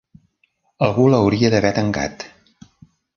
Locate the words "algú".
0.87-1.05